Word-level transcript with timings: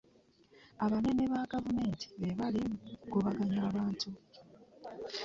Abanene 0.85 1.23
ba 1.31 1.41
gavumenti 1.51 2.05
be 2.19 2.29
bali 2.39 2.59
mu 2.83 2.93
kugobaganya 3.01 3.61
abantu 3.69 4.07